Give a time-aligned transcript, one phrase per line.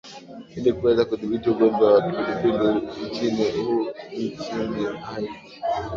[0.55, 5.59] ili kuweza kudhibiti ugonjwa wa kipindupindu nchini hu nchini haiti